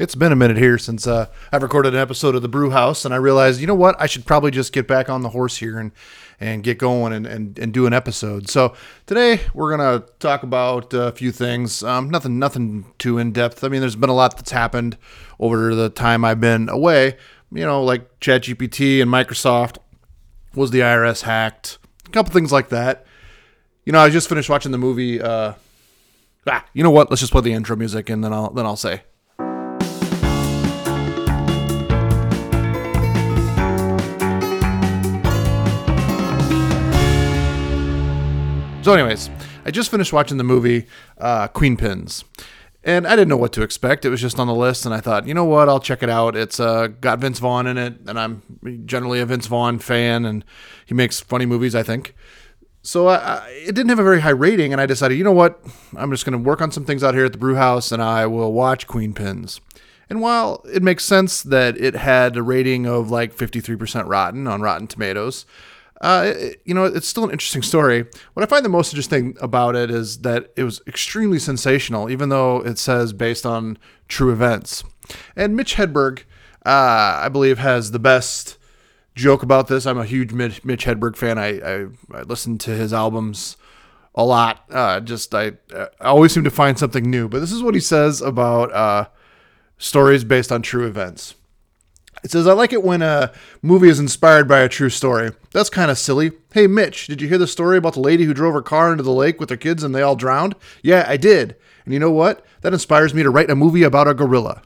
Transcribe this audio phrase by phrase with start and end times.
[0.00, 3.04] It's been a minute here since uh, I've recorded an episode of the Brew House,
[3.04, 5.58] and I realized, you know what, I should probably just get back on the horse
[5.58, 5.92] here and
[6.40, 8.48] and get going and, and, and do an episode.
[8.48, 8.74] So
[9.04, 11.82] today we're gonna talk about a few things.
[11.82, 13.62] Um, nothing nothing too in depth.
[13.62, 14.96] I mean, there's been a lot that's happened
[15.38, 17.18] over the time I've been away.
[17.52, 19.76] You know, like ChatGPT and Microsoft.
[20.54, 21.76] Was the IRS hacked?
[22.06, 23.04] A couple things like that.
[23.84, 25.20] You know, I just finished watching the movie.
[25.20, 25.52] Uh,
[26.46, 27.10] ah, you know what?
[27.10, 29.02] Let's just play the intro music and then I'll then I'll say.
[38.82, 39.28] So, anyways,
[39.66, 40.86] I just finished watching the movie
[41.18, 42.24] uh, Queenpins,
[42.82, 44.06] and I didn't know what to expect.
[44.06, 46.08] It was just on the list, and I thought, you know what, I'll check it
[46.08, 46.34] out.
[46.34, 48.42] It's uh, got Vince Vaughn in it, and I'm
[48.86, 50.46] generally a Vince Vaughn fan, and
[50.86, 52.14] he makes funny movies, I think.
[52.80, 55.32] So I, I, it didn't have a very high rating, and I decided, you know
[55.32, 55.62] what,
[55.94, 58.02] I'm just going to work on some things out here at the brew house, and
[58.02, 59.60] I will watch Queenpins.
[60.08, 64.62] And while it makes sense that it had a rating of like 53% rotten on
[64.62, 65.44] Rotten Tomatoes,
[66.00, 68.06] uh, it, you know, it's still an interesting story.
[68.32, 72.30] What I find the most interesting about it is that it was extremely sensational, even
[72.30, 74.82] though it says based on true events.
[75.36, 76.20] And Mitch Hedberg,
[76.64, 78.56] uh, I believe, has the best
[79.14, 79.86] joke about this.
[79.86, 81.38] I'm a huge Mitch, Hedberg fan.
[81.38, 83.56] I, I, I listen to his albums
[84.14, 84.64] a lot.
[84.70, 87.28] Uh, just I, I always seem to find something new.
[87.28, 89.08] But this is what he says about uh,
[89.76, 91.34] stories based on true events.
[92.22, 93.32] It says, I like it when a
[93.62, 95.30] movie is inspired by a true story.
[95.52, 96.32] That's kind of silly.
[96.52, 99.02] Hey, Mitch, did you hear the story about the lady who drove her car into
[99.02, 100.54] the lake with her kids and they all drowned?
[100.82, 101.56] Yeah, I did.
[101.84, 102.44] And you know what?
[102.60, 104.62] That inspires me to write a movie about a gorilla.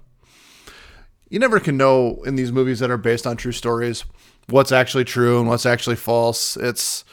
[1.30, 4.04] You never can know in these movies that are based on true stories
[4.48, 6.56] what's actually true and what's actually false.
[6.56, 7.04] It's,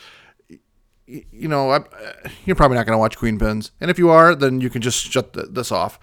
[1.05, 3.72] you know, I, uh, you're probably not going to watch Queenpins.
[3.80, 6.00] And if you are, then you can just shut this off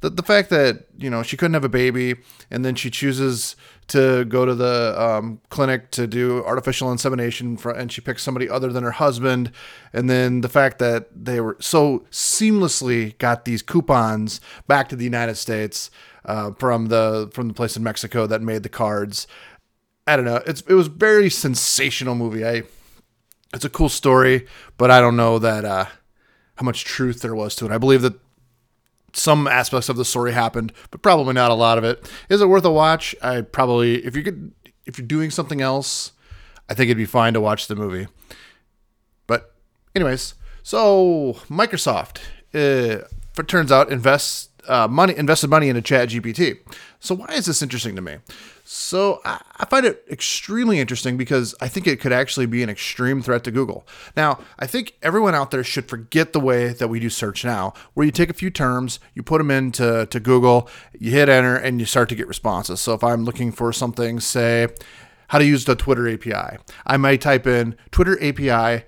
[0.00, 2.16] the, the fact that you know she couldn't have a baby
[2.50, 3.56] and then she chooses
[3.88, 8.48] to go to the um, clinic to do artificial insemination for, and she picks somebody
[8.48, 9.50] other than her husband.
[9.92, 15.04] And then the fact that they were so seamlessly got these coupons back to the
[15.04, 15.90] united states
[16.24, 19.26] uh, from the from the place in mexico that made the cards.
[20.06, 20.42] I don't know.
[20.46, 22.46] It's it was very sensational movie.
[22.46, 22.62] I
[23.54, 25.86] it's a cool story but i don't know that uh
[26.56, 27.72] how much truth there was to it.
[27.72, 28.18] I believe that
[29.18, 32.10] some aspects of the story happened, but probably not a lot of it.
[32.28, 33.14] Is it worth a watch?
[33.22, 34.52] I probably if you could
[34.86, 36.12] if you're doing something else,
[36.68, 38.08] I think it'd be fine to watch the movie.
[39.26, 39.54] But
[39.94, 42.18] anyways, so Microsoft,
[42.54, 43.04] uh,
[43.38, 46.58] it turns out invests uh, money invested money into Chat GPT.
[47.00, 48.18] So why is this interesting to me?
[48.64, 52.68] So I, I find it extremely interesting because I think it could actually be an
[52.68, 53.86] extreme threat to Google.
[54.16, 57.72] Now, I think everyone out there should forget the way that we do search now,
[57.94, 60.68] where you take a few terms, you put them into to Google,
[60.98, 62.80] you hit enter, and you start to get responses.
[62.80, 64.68] So if I'm looking for something, say
[65.28, 68.84] how to use the Twitter API, I might type in Twitter API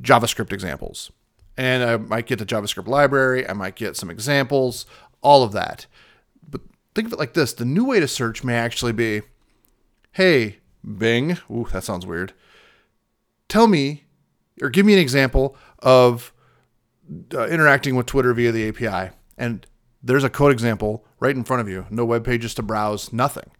[0.00, 1.12] JavaScript examples.
[1.56, 4.86] And I might get the JavaScript library, I might get some examples,
[5.22, 5.86] all of that
[6.48, 6.60] But
[6.94, 9.22] think of it like this the new way to search may actually be
[10.12, 10.58] hey,
[10.98, 12.34] Bing, ooh, that sounds weird.
[13.48, 14.04] Tell me
[14.60, 16.32] or give me an example of
[17.34, 19.14] uh, interacting with Twitter via the API.
[19.36, 19.66] And
[20.02, 21.86] there's a code example right in front of you.
[21.90, 23.50] No web pages to browse, nothing.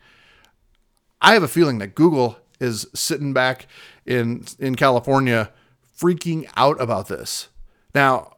[1.20, 3.66] I have a feeling that Google is sitting back
[4.04, 5.50] in in California
[5.98, 7.48] freaking out about this.
[7.94, 8.31] Now,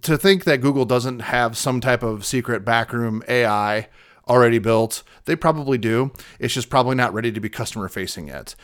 [0.00, 3.88] to think that Google doesn't have some type of secret backroom AI
[4.28, 5.02] already built.
[5.26, 6.12] They probably do.
[6.38, 8.54] It's just probably not ready to be customer facing yet.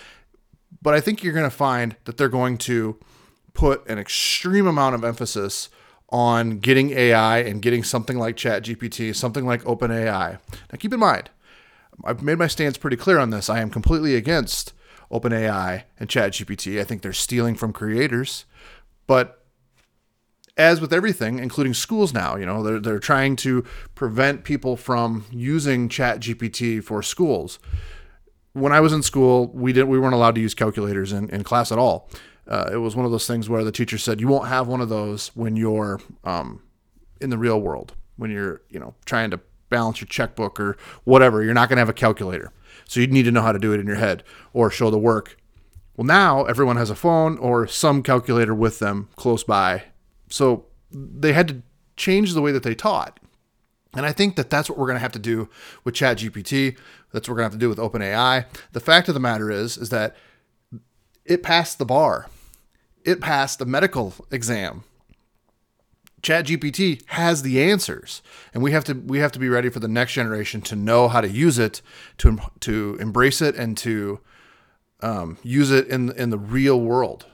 [0.81, 2.99] But I think you're going to find that they're going to
[3.53, 5.69] put an extreme amount of emphasis
[6.11, 10.39] on getting AI and getting something like ChatGPT, something like OpenAI.
[10.73, 11.31] Now, keep in mind,
[12.05, 13.51] I've made my stance pretty clear on this.
[13.51, 14.73] I am completely against
[15.11, 16.81] OpenAI and ChatGPT.
[16.81, 18.45] I think they're stealing from creators.
[19.07, 19.38] But
[20.59, 23.65] as with everything, including schools now, you know, they're, they're trying to
[23.95, 27.61] prevent people from using Chat GPT for schools.
[28.55, 31.45] When I was in school, we didn't we weren't allowed to use calculators in, in
[31.45, 32.11] class at all.
[32.49, 34.81] Uh, it was one of those things where the teacher said you won't have one
[34.81, 36.63] of those when you're um,
[37.21, 39.39] in the real world, when you're you know trying to
[39.69, 41.45] balance your checkbook or whatever.
[41.45, 42.51] You're not going to have a calculator,
[42.89, 44.99] so you need to know how to do it in your head or show the
[44.99, 45.37] work.
[45.97, 49.85] Well, now everyone has a phone or some calculator with them close by
[50.29, 51.63] so they had to
[51.97, 53.21] change the way that they taught.
[53.95, 55.49] And I think that that's what we're going to have to do
[55.83, 56.77] with ChatGPT.
[57.13, 58.47] That's what we're going to have to do with OpenAI.
[58.73, 60.15] The fact of the matter is, is that
[61.25, 62.29] it passed the bar.
[63.05, 64.85] It passed the medical exam.
[66.23, 68.23] ChatGPT has the answers,
[68.53, 71.07] and we have to we have to be ready for the next generation to know
[71.07, 71.81] how to use it,
[72.19, 74.21] to to embrace it, and to
[75.01, 77.27] um, use it in in the real world.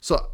[0.00, 0.32] So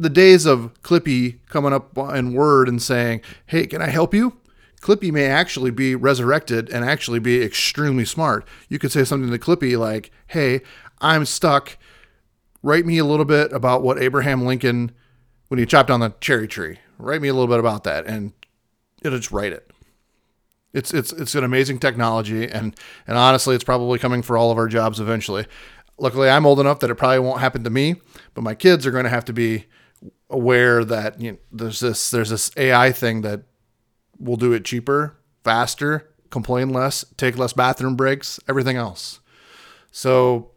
[0.00, 4.38] the days of Clippy coming up in Word and saying, "Hey, can I help you?"
[4.80, 8.48] Clippy may actually be resurrected and actually be extremely smart.
[8.70, 10.62] You could say something to Clippy like, "Hey,
[11.02, 11.76] I'm stuck.
[12.62, 14.92] Write me a little bit about what Abraham Lincoln
[15.48, 16.78] when he chopped down the cherry tree.
[16.98, 18.32] Write me a little bit about that, and
[19.02, 19.70] it'll just write it.
[20.72, 22.74] It's it's it's an amazing technology, and
[23.06, 25.46] and honestly, it's probably coming for all of our jobs eventually.
[25.98, 27.96] Luckily, I'm old enough that it probably won't happen to me,
[28.32, 29.66] but my kids are going to have to be
[30.30, 33.42] aware that you know, there's this there's this AI thing that
[34.18, 39.20] will do it cheaper, faster, complain less, take less bathroom breaks, everything else.
[39.90, 40.52] So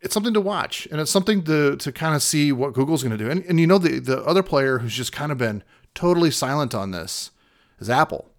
[0.00, 3.16] it's something to watch and it's something to to kind of see what Google's going
[3.16, 3.30] to do.
[3.30, 5.62] And, and you know the the other player who's just kind of been
[5.94, 7.30] totally silent on this
[7.78, 8.30] is Apple.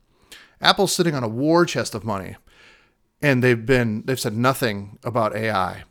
[0.61, 2.35] Apple's sitting on a war chest of money
[3.21, 5.83] and they've been they've said nothing about AI.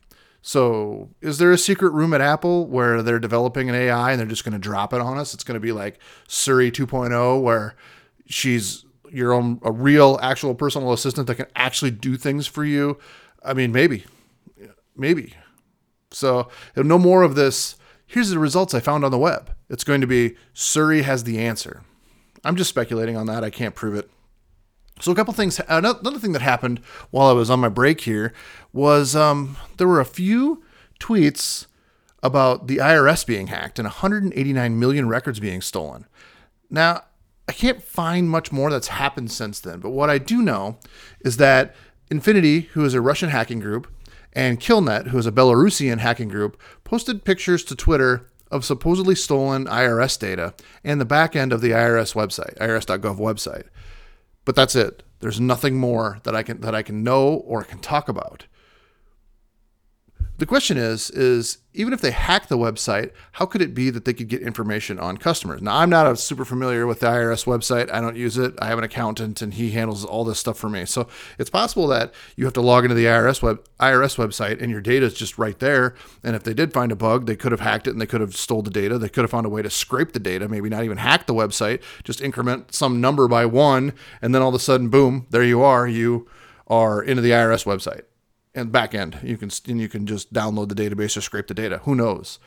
[0.47, 4.29] So, is there a secret room at Apple where they're developing an AI and they're
[4.29, 5.35] just going to drop it on us?
[5.35, 5.99] It's going to be like
[6.29, 7.75] Siri 2.0 where
[8.27, 12.97] she's your own a real actual personal assistant that can actually do things for you.
[13.45, 14.05] I mean, maybe.
[14.97, 15.35] Maybe.
[16.13, 17.75] So, no more of this.
[18.07, 19.53] Here's the results I found on the web.
[19.69, 21.83] It's going to be Siri has the answer.
[22.45, 23.43] I'm just speculating on that.
[23.43, 24.09] I can't prove it.
[25.01, 25.61] So a couple things.
[25.69, 28.33] Another thing that happened while I was on my break here
[28.73, 30.63] was um, there were a few
[30.99, 31.67] tweets
[32.23, 36.07] about the IRS being hacked and 189 million records being stolen.
[36.71, 37.03] Now
[37.49, 40.79] I can't find much more that's happened since then, but what I do know
[41.21, 41.75] is that
[42.11, 43.89] Infinity, who is a Russian hacking group,
[44.33, 49.67] and Killnet, who is a Belarusian hacking group, posted pictures to Twitter of supposedly stolen
[49.67, 50.55] IRS data
[50.85, 53.67] and the back end of the IRS website, irs.gov website.
[54.47, 55.03] But that's it.
[55.21, 58.47] There's nothing more that I can that I can know or can talk about.
[60.39, 64.05] The question is is even if they hack the website, how could it be that
[64.05, 65.63] they could get information on customers?
[65.63, 67.91] Now, I'm not super familiar with the IRS website.
[67.91, 68.55] I don't use it.
[68.61, 70.85] I have an accountant and he handles all this stuff for me.
[70.85, 74.71] So it's possible that you have to log into the IRS web IRS website and
[74.71, 75.95] your data is just right there.
[76.23, 78.21] And if they did find a bug, they could have hacked it and they could
[78.21, 78.99] have stole the data.
[78.99, 81.35] They could have found a way to scrape the data, maybe not even hack the
[81.35, 85.45] website, just increment some number by one, and then all of a sudden, boom, there
[85.45, 85.89] you are.
[85.89, 86.29] You
[86.67, 88.03] are into the IRS website
[88.57, 89.19] and back end.
[89.23, 91.79] You can and you can just download the database or scrape the data.
[91.85, 92.41] Who knows?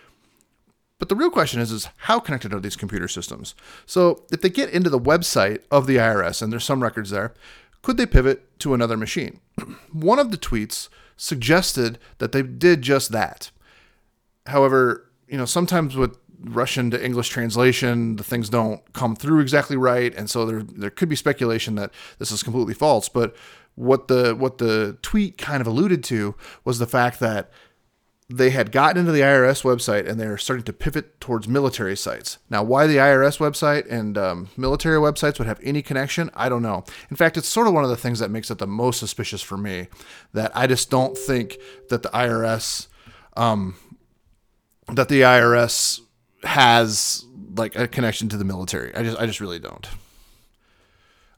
[0.97, 3.55] But the real question is, is how connected are these computer systems?
[3.85, 7.33] So if they get into the website of the IRS and there's some records there,
[7.81, 9.39] could they pivot to another machine?
[9.93, 13.51] One of the tweets suggested that they did just that.
[14.47, 19.77] However, you know, sometimes with Russian to English translation, the things don't come through exactly
[19.77, 23.09] right, and so there there could be speculation that this is completely false.
[23.09, 23.35] But
[23.79, 26.35] what the what the tweet kind of alluded to
[26.65, 27.49] was the fact that
[28.29, 32.37] they had gotten into the IRS website and they're starting to pivot towards military sites.
[32.49, 36.61] Now, why the IRS website and um, military websites would have any connection, I don't
[36.61, 36.83] know.
[37.09, 39.41] In fact, it's sort of one of the things that makes it the most suspicious
[39.41, 39.87] for me.
[40.33, 41.57] That I just don't think
[41.89, 42.87] that the IRS,
[43.35, 43.75] um,
[44.89, 46.01] that the IRS
[46.43, 47.25] has
[47.55, 48.93] like a connection to the military.
[48.93, 49.87] I just, I just really don't.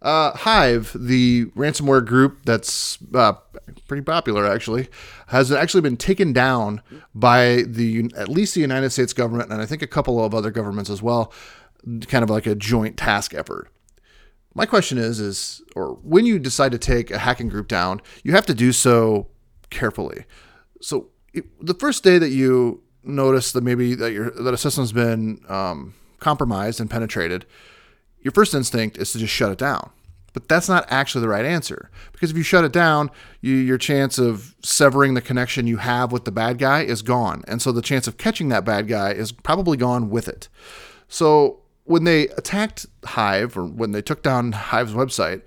[0.02, 3.34] Uh, Hive, the ransomware group that's uh,
[3.88, 4.90] pretty popular actually,
[5.28, 6.82] has actually been taken down
[7.14, 10.50] by the at least the United States government and I think a couple of other
[10.50, 11.32] governments as well,
[12.08, 13.70] kind of like a joint task effort.
[14.54, 18.34] My question is, is or when you decide to take a hacking group down, you
[18.34, 19.28] have to do so
[19.70, 20.26] carefully.
[20.82, 24.92] So it, the first day that you notice that maybe that your that a system's
[24.92, 27.46] been um, compromised and penetrated,
[28.22, 29.92] your first instinct is to just shut it down.
[30.34, 33.12] But that's not actually the right answer because if you shut it down,
[33.42, 37.44] you, your chance of severing the connection you have with the bad guy is gone.
[37.48, 40.48] And so the chance of catching that bad guy is probably gone with it.
[41.10, 45.42] So when they attacked Hive or when they took down Hive's website,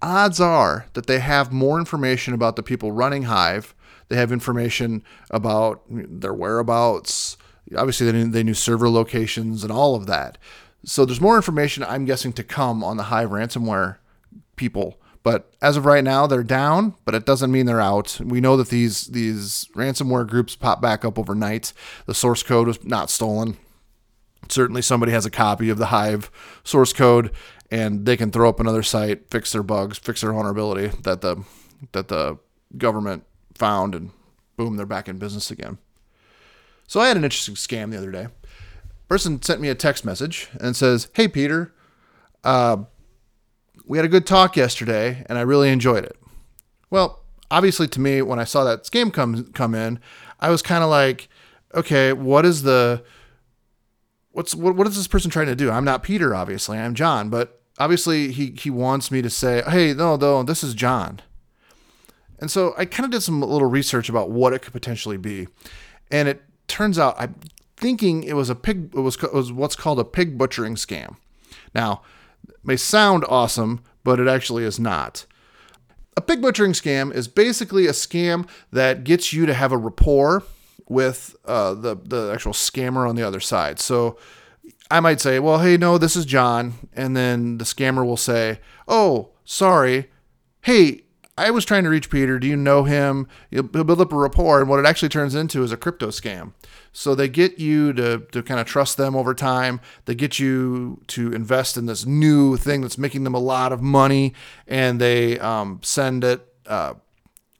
[0.00, 3.74] odds are that they have more information about the people running Hive.
[4.08, 7.36] They have information about their whereabouts.
[7.76, 10.38] Obviously, they they knew server locations and all of that.
[10.86, 13.96] So there's more information, I'm guessing, to come on the Hive ransomware
[14.54, 15.00] people.
[15.24, 18.20] But as of right now, they're down, but it doesn't mean they're out.
[18.22, 21.72] We know that these these ransomware groups pop back up overnight.
[22.06, 23.56] The source code was not stolen.
[24.48, 26.30] Certainly, somebody has a copy of the Hive
[26.62, 27.32] source code,
[27.68, 31.42] and they can throw up another site, fix their bugs, fix their vulnerability that the
[31.90, 32.38] that the
[32.78, 33.24] government
[33.54, 34.12] found, and
[34.56, 35.78] boom, they're back in business again.
[36.86, 38.28] So I had an interesting scam the other day.
[39.08, 41.72] Person sent me a text message and says, "Hey Peter,
[42.42, 42.78] uh,
[43.84, 46.18] we had a good talk yesterday, and I really enjoyed it."
[46.90, 50.00] Well, obviously, to me, when I saw that scam come come in,
[50.40, 51.28] I was kind of like,
[51.74, 53.04] "Okay, what is the
[54.32, 56.76] what's what, what is this person trying to do?" I'm not Peter, obviously.
[56.76, 60.74] I'm John, but obviously he he wants me to say, "Hey, no, no, this is
[60.74, 61.20] John."
[62.38, 65.46] And so I kind of did some little research about what it could potentially be,
[66.10, 67.36] and it turns out I'm
[67.76, 68.92] thinking it was a pig.
[68.94, 71.16] It was, it was what's called a pig butchering scam.
[71.74, 72.02] Now,
[72.64, 75.26] may sound awesome, but it actually is not.
[76.16, 80.42] A pig butchering scam is basically a scam that gets you to have a rapport
[80.88, 83.78] with uh, the the actual scammer on the other side.
[83.78, 84.16] So
[84.90, 88.60] I might say, "Well, hey, no, this is John," and then the scammer will say,
[88.88, 90.10] "Oh, sorry,
[90.62, 91.02] hey."
[91.38, 92.38] I was trying to reach Peter.
[92.38, 93.28] Do you know him?
[93.50, 96.54] He'll build up a rapport, and what it actually turns into is a crypto scam.
[96.96, 99.82] So they get you to, to kind of trust them over time.
[100.06, 103.82] They get you to invest in this new thing that's making them a lot of
[103.82, 104.32] money,
[104.66, 106.40] and they um, send it.
[106.64, 106.94] Uh,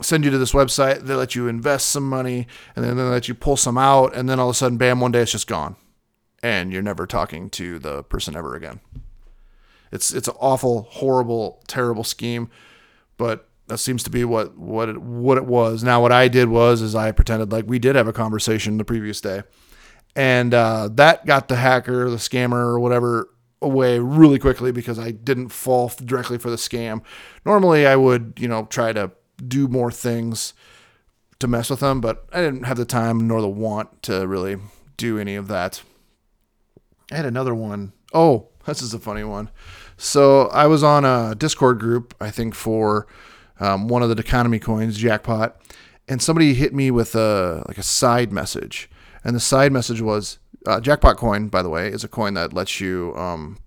[0.01, 1.01] send you to this website.
[1.01, 4.27] They let you invest some money, and then they let you pull some out, and
[4.27, 5.01] then all of a sudden, bam!
[5.01, 5.77] One day it's just gone,
[6.43, 8.81] and you're never talking to the person ever again.
[9.93, 12.49] It's it's an awful, horrible, terrible scheme,
[13.19, 15.83] but that seems to be what what it, what it was.
[15.83, 18.85] Now, what I did was is I pretended like we did have a conversation the
[18.85, 19.43] previous day,
[20.15, 23.31] and uh, that got the hacker, the scammer, or whatever
[23.63, 27.03] away really quickly because I didn't fall directly for the scam.
[27.45, 29.13] Normally, I would you know try to
[29.47, 30.55] do more things
[31.39, 34.57] to mess with them, but I didn't have the time nor the want to really
[34.97, 35.83] do any of that.
[37.11, 37.93] I had another one.
[38.15, 39.51] Oh, this is a funny one.
[39.97, 43.07] So I was on a Discord group, I think for
[43.61, 45.61] um, one of the economy coins, jackpot,
[46.09, 48.89] and somebody hit me with a like a side message,
[49.25, 51.49] and the side message was uh, jackpot coin.
[51.49, 53.59] By the way, is a coin that lets you um,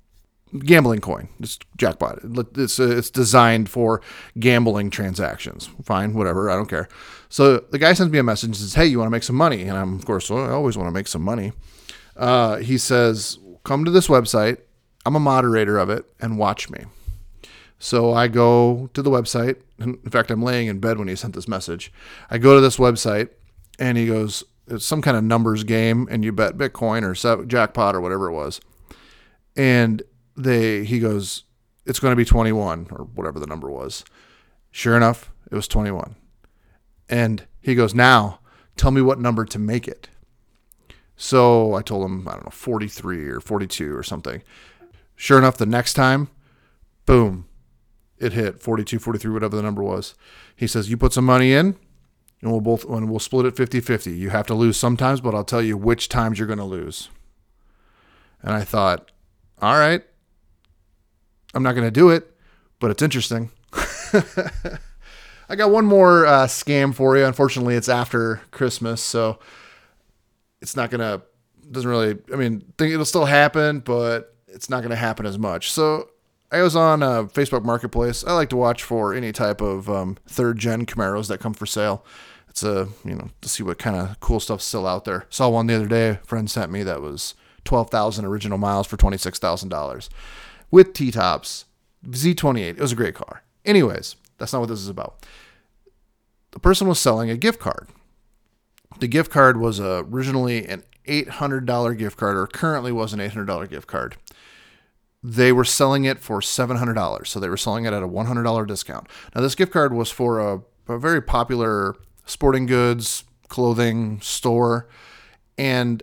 [0.57, 1.29] gambling coin.
[1.39, 2.19] It's jackpot.
[2.55, 4.01] It's uh, it's designed for
[4.39, 5.69] gambling transactions.
[5.83, 6.49] Fine, whatever.
[6.49, 6.87] I don't care.
[7.29, 9.35] So the guy sends me a message and says, "Hey, you want to make some
[9.35, 11.53] money?" And I'm of course well, I always want to make some money.
[12.15, 14.59] Uh, he says, "Come to this website.
[15.05, 16.85] I'm a moderator of it, and watch me."
[17.79, 19.55] So I go to the website.
[19.79, 21.91] In fact, I'm laying in bed when he sent this message.
[22.29, 23.29] I go to this website
[23.79, 27.95] and he goes, It's some kind of numbers game, and you bet Bitcoin or jackpot
[27.95, 28.59] or whatever it was.
[29.55, 30.03] And
[30.35, 31.45] they he goes,
[31.85, 34.03] It's going to be 21 or whatever the number was.
[34.71, 36.15] Sure enough, it was 21.
[37.07, 38.39] And he goes, Now
[38.75, 40.09] tell me what number to make it.
[41.15, 44.41] So I told him, I don't know, 43 or 42 or something.
[45.17, 46.29] Sure enough, the next time,
[47.05, 47.48] boom,
[48.19, 50.15] it hit 42, 43, whatever the number was.
[50.55, 51.75] He says, You put some money in,
[52.41, 54.11] and we'll both and we'll split it 50 50.
[54.11, 57.09] You have to lose sometimes, but I'll tell you which times you're going to lose.
[58.41, 59.11] And I thought,
[59.61, 60.03] All right,
[61.53, 62.35] I'm not going to do it,
[62.79, 63.51] but it's interesting.
[65.49, 67.25] I got one more uh, scam for you.
[67.25, 69.39] Unfortunately, it's after Christmas, so
[70.61, 71.23] it's not going to,
[71.71, 75.39] doesn't really, I mean, think it'll still happen, but it's not going to happen as
[75.39, 75.71] much.
[75.71, 76.09] So
[76.51, 78.23] I was on uh, Facebook Marketplace.
[78.25, 81.67] I like to watch for any type of um, third gen Camaros that come for
[81.67, 82.03] sale.
[82.49, 85.25] It's a you know to see what kind of cool stuff's still out there.
[85.29, 86.09] Saw one the other day.
[86.09, 90.09] A friend sent me that was twelve thousand original miles for twenty six thousand dollars,
[90.71, 91.65] with T tops,
[92.07, 92.69] Z28.
[92.69, 93.43] It was a great car.
[93.63, 95.23] Anyways, that's not what this is about.
[96.51, 97.89] The person was selling a gift card.
[98.99, 103.69] The gift card was uh, originally an $800 gift card, or currently was an $800
[103.69, 104.17] gift card
[105.21, 107.27] they were selling it for $700.
[107.27, 109.07] So they were selling it at a $100 discount.
[109.35, 111.95] Now, this gift card was for a, a very popular
[112.25, 114.87] sporting goods, clothing store.
[115.57, 116.01] And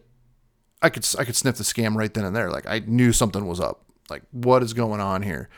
[0.83, 2.51] I could, I could sniff the scam right then and there.
[2.51, 3.85] Like, I knew something was up.
[4.11, 5.49] Like, what is going on here?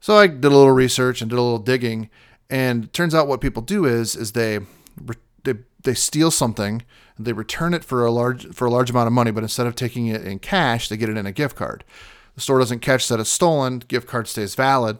[0.00, 2.10] So I did a little research and did a little digging.
[2.50, 4.58] And turns out what people do is, is they,
[5.44, 6.82] they, they steal something,
[7.18, 9.74] they return it for a large, for a large amount of money, but instead of
[9.74, 11.84] taking it in cash, they get it in a gift card.
[12.34, 14.98] The store doesn't catch that it's stolen, gift card stays valid.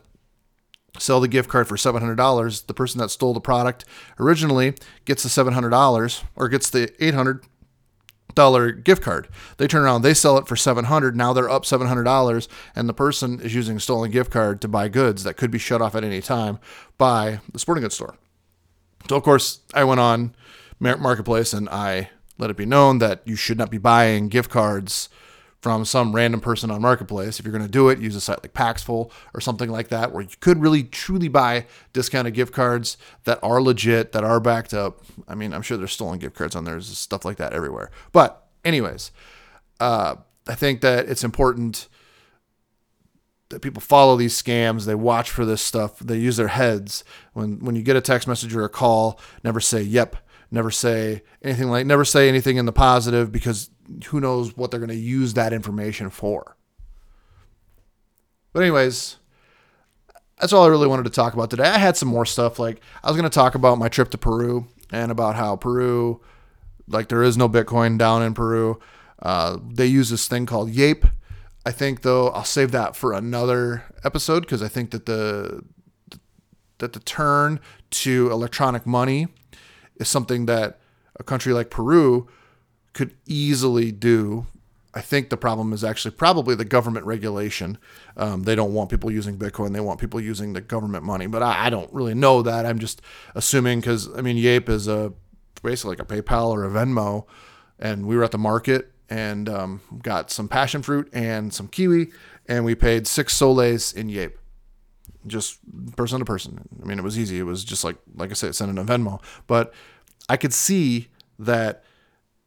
[0.98, 2.66] Sell the gift card for $700.
[2.66, 3.84] The person that stole the product
[4.20, 4.74] originally
[5.04, 9.28] gets the $700 or gets the $800 gift card.
[9.56, 11.16] They turn around, they sell it for 700.
[11.16, 14.88] Now they're up $700 and the person is using a stolen gift card to buy
[14.88, 16.60] goods that could be shut off at any time
[16.96, 18.16] by the sporting goods store.
[19.08, 20.36] So of course, I went on
[20.78, 25.08] marketplace and I let it be known that you should not be buying gift cards
[25.64, 28.42] from some random person on marketplace if you're going to do it use a site
[28.42, 32.98] like paxful or something like that where you could really truly buy discounted gift cards
[33.24, 36.54] that are legit that are backed up i mean i'm sure there's stolen gift cards
[36.54, 39.10] on there there's stuff like that everywhere but anyways
[39.80, 40.16] uh,
[40.46, 41.88] I think that it's important
[43.50, 44.84] that people follow these scams.
[44.84, 45.98] They watch for this stuff.
[45.98, 47.04] They use their heads.
[47.32, 50.16] When when you get a text message or a call, never say "yep."
[50.54, 51.84] Never say anything like.
[51.84, 53.70] Never say anything in the positive because
[54.06, 56.56] who knows what they're going to use that information for.
[58.52, 59.16] But anyways,
[60.38, 61.64] that's all I really wanted to talk about today.
[61.64, 62.60] I had some more stuff.
[62.60, 66.20] Like I was going to talk about my trip to Peru and about how Peru,
[66.86, 68.78] like there is no Bitcoin down in Peru.
[69.20, 71.10] Uh, they use this thing called Yape.
[71.66, 75.64] I think though I'll save that for another episode because I think that the
[76.78, 77.58] that the turn
[77.90, 79.26] to electronic money
[79.96, 80.80] is something that
[81.16, 82.28] a country like Peru
[82.92, 84.46] could easily do.
[84.96, 87.78] I think the problem is actually probably the government regulation.
[88.16, 89.72] Um, they don't want people using Bitcoin.
[89.72, 91.26] They want people using the government money.
[91.26, 92.64] But I, I don't really know that.
[92.64, 93.02] I'm just
[93.34, 95.12] assuming because I mean, Yape is a
[95.62, 97.26] basically like a PayPal or a Venmo,
[97.78, 102.12] and we were at the market and um, got some passion fruit and some kiwi,
[102.46, 104.34] and we paid six soles in Yape,
[105.26, 105.58] just
[105.96, 106.68] person to person.
[106.82, 107.38] I mean, it was easy.
[107.38, 109.22] It was just like like I said, sending a Venmo.
[109.46, 109.72] But
[110.28, 111.84] I could see that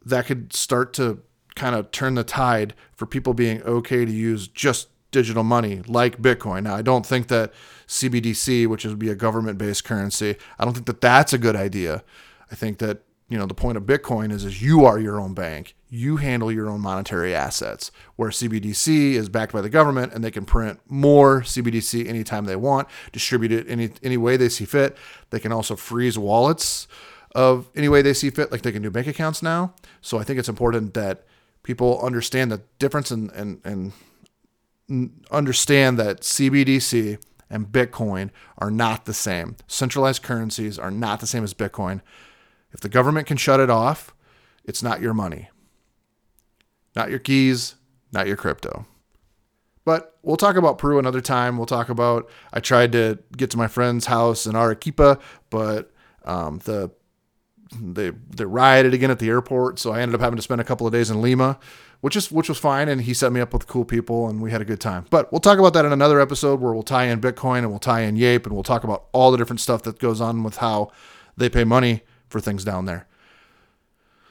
[0.06, 1.20] that could start to
[1.56, 6.22] kind of turn the tide for people being okay to use just digital money like
[6.22, 6.64] Bitcoin.
[6.64, 7.54] Now, I don't think that
[7.88, 11.56] CBDC, which would be a government based currency, I don't think that that's a good
[11.56, 12.04] idea.
[12.52, 15.34] I think that you know the point of bitcoin is is you are your own
[15.34, 20.24] bank you handle your own monetary assets where cbdc is backed by the government and
[20.24, 24.66] they can print more cbdc anytime they want distribute it any any way they see
[24.66, 24.98] fit.
[25.30, 26.88] They can also freeze wallets
[27.36, 29.74] of any way they see fit like they can do bank accounts now.
[30.02, 31.26] So i think it's important that
[31.64, 33.94] people understand the difference and and, and
[35.32, 39.56] understand that cbdc and bitcoin are not the same.
[39.68, 42.02] Centralized currencies are not the same as bitcoin.
[42.72, 44.14] If the government can shut it off,
[44.66, 45.50] it's not your money,
[46.98, 47.76] not your keys,
[48.12, 48.86] not your crypto.
[49.86, 51.58] But we'll talk about Peru another time.
[51.58, 55.94] We'll talk about I tried to get to my friend's house in Arequipa, but
[56.26, 56.92] um, the
[57.80, 60.64] they they rioted again at the airport, so I ended up having to spend a
[60.64, 61.60] couple of days in Lima,
[62.02, 62.90] which is which was fine.
[62.90, 65.06] And he set me up with cool people, and we had a good time.
[65.10, 67.80] But we'll talk about that in another episode where we'll tie in Bitcoin and we'll
[67.80, 70.58] tie in Yape, and we'll talk about all the different stuff that goes on with
[70.58, 70.92] how
[71.38, 73.08] they pay money for things down there.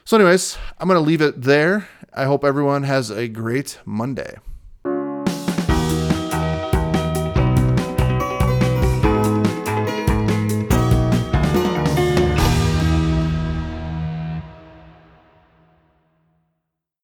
[0.06, 1.88] So, anyways, I'm going to leave it there.
[2.18, 4.36] I hope everyone has a great Monday.